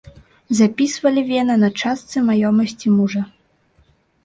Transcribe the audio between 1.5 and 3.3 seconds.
на частцы маёмасці мужа.